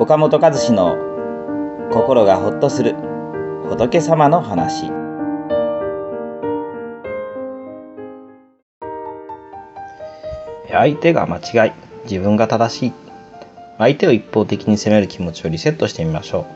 [0.00, 0.96] 岡本和志の
[1.90, 2.94] 心がほっとする
[3.68, 4.92] 仏様の話。
[10.70, 11.72] 相手が間違い
[12.04, 12.92] 自分が正しい。
[13.78, 16.46] 相手を一方的に責める気持ちをリセットしてみましょ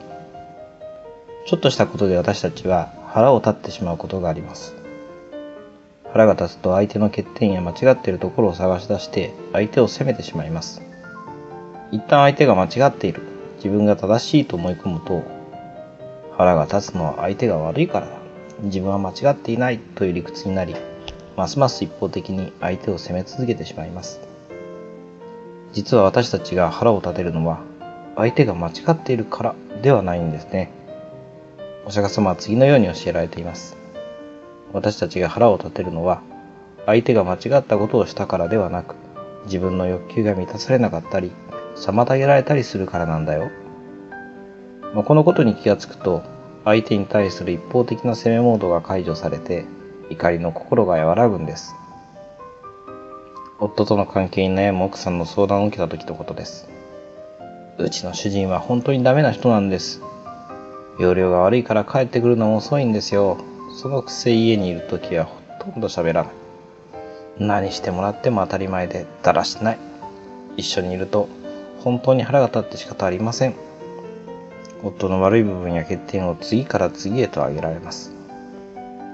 [1.44, 1.48] う。
[1.48, 4.76] ちょっとしたことで私たちは腹を立ってしまうことがあります。
[6.12, 10.80] 腹が立つと相手の欠点や間違っているところを探し出して相手を責めてしまいます。
[11.90, 13.31] 一旦相手が間違っている。
[13.62, 15.22] 自分が正しいと思い込むと
[16.36, 18.12] 腹が立つのは相手が悪いからだ。
[18.62, 20.74] 自分は間違っていないという理屈になり
[21.36, 24.20] ますます一方的に相手を責め続けてしまいます。
[25.72, 27.60] 実は私たちが腹を立てるのは
[28.16, 30.72] 相手が間違っているからではないんですね。
[31.86, 33.76] お釈迦様は次のように教えられています。
[34.72, 36.22] 私たちが腹を立てるのは
[36.86, 38.96] 相手が間違ったことをしたからではなく
[39.44, 41.30] 自分の欲求が満たされなかったり
[41.76, 43.50] 妨げられたりするからなんだよ、
[44.94, 46.22] まあ、このことに気がつくと
[46.64, 49.64] 相手に対する一方的な攻めモードが解除されて
[50.10, 51.74] 怒りの心が和らぐんです。
[53.58, 56.68] 夫との関係に悩む奥さんの相談を受けた時のことです。
[57.78, 60.00] うちの主人は本当にダメな人なんです。
[60.98, 63.38] 容量が悪いから帰ってくるのも遅いんですよ。
[63.80, 65.40] そのくせ家にいる時はほ
[65.72, 66.32] とんど喋らない。
[67.38, 69.78] 何してもらっても当たり前でだらしない。
[70.56, 71.28] 一緒にいると
[71.82, 73.54] 本当に腹が立って仕方ありません。
[74.84, 78.12] 夫の悪い部分や欠点を次から次へと挙げられます。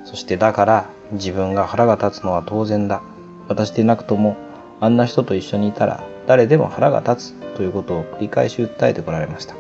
[0.05, 3.03] そしてだから自分が腹が立つのは当然だ。
[3.49, 4.37] 私でなくとも
[4.81, 9.55] あんな人と一緒にいたら誰でも腹が立つということを繰り返し訴えてこられました。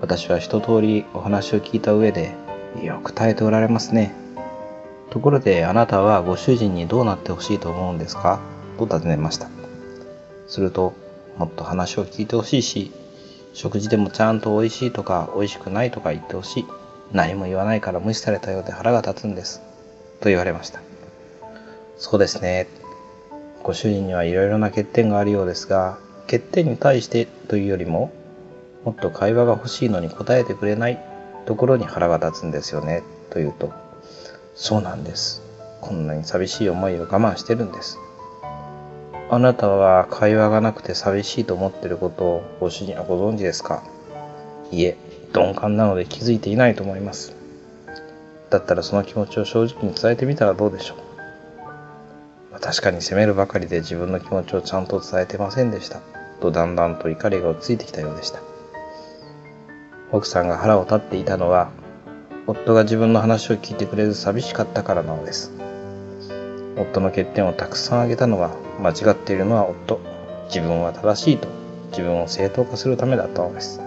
[0.00, 2.34] 私は一通りお話を聞いた上で
[2.82, 4.14] よく耐えておられますね。
[5.10, 8.40] ところであなたはご主人にどうなってほしいと思うんですか？
[8.78, 9.48] と尋ねました。
[10.46, 10.94] すると
[11.36, 12.92] もっと話を聞いてほしいし
[13.52, 16.66] 食事でもちゃんと美味しいとか美味しくないとか言ってほしい
[17.12, 19.60] 何も言わないから無視されたようで腹が立つんです
[20.20, 20.80] と言われました
[22.00, 22.66] そうですね。
[23.62, 28.10] ご主人にはいろいろな欠点があるようですが、欠点に対してというよりも、
[28.84, 30.98] もっと会話が欲しいのに答えてくれない
[31.44, 33.70] ところに腹が立つんですよね、と言うと、
[34.54, 35.42] そうなんです。
[35.82, 37.98] こんなに寂しい思いを我慢してるんです。
[39.32, 43.84] あなたは会話がなくて寂しいと思ってることをご主人はご存知ですか？
[44.72, 44.96] いえ、
[45.32, 47.36] 鈍感なので気づいていないと思います。
[48.50, 50.96] だったらその気持ちを正直に伝えてみたらどうでしょ
[52.52, 52.60] う？
[52.60, 56.00] 確かに責めるばかりで自分の気持ちをちゃんと伝えてませんでした。
[56.40, 58.40] とだんだんと怒りが落ち着いてきたようでした。
[60.10, 61.70] 奥さんが腹を立っていたのは、
[62.48, 65.52] 夫が自分の話を聞いてくれず寂しかったからなのです。
[66.80, 70.00] 夫の欠点をたくさん挙げたのは、間違っているのは夫。
[70.46, 71.46] 自分は正しいと
[71.90, 73.80] 自分を正当化するためだったのです。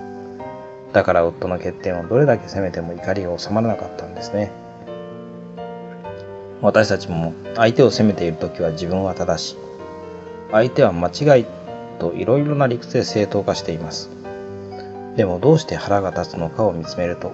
[0.94, 4.64] だから夫の欠点をどれだけ責めても怒りが収まらなかったんですね。
[6.64, 9.58] 私たちも相手を責めている時は自分は正しい
[10.50, 11.46] 相手は間違い
[12.00, 14.10] といろいろな理屈で正当化しています
[15.18, 17.34] でもどうして腹が立つのかを見つめると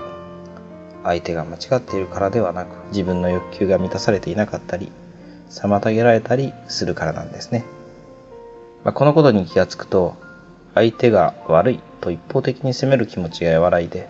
[1.04, 4.92] 相手が間違っているからではなく自分の欲求が満たされていなかったり
[5.50, 7.66] 妨げられたりするからなんですね、
[8.84, 10.16] まあ、このことに気がつくと
[10.76, 14.08] 相手が悪いと一方的に責める気持ちが和らいで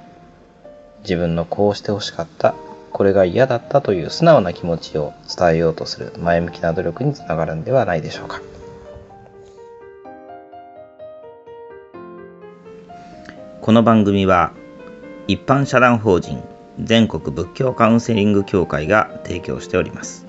[1.01, 2.53] 自分のこうしてほしかった
[2.91, 8.41] これが嫌だったという素直な気持ちを伝えようとする前向きな努力につながるんではないでしょうか。
[13.61, 14.53] この番組は
[15.27, 16.41] 一般社団法人
[16.81, 20.28] 全国仏教カウンセリング協会が提供しております。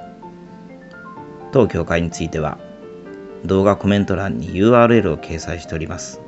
[1.52, 2.58] 当協会については
[3.44, 6.20] 動画コメント欄に URL を掲載しております。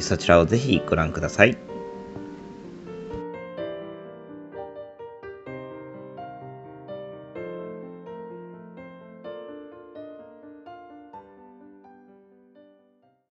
[0.00, 1.65] そちらをぜひご覧ください。